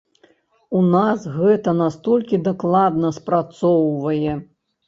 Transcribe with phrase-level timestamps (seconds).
[0.79, 4.33] У нас гэта настолькі дакладна спрацоўвае.